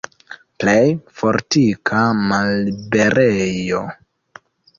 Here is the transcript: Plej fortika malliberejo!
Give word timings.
Plej 0.61 0.93
fortika 1.19 1.99
malliberejo! 2.31 3.85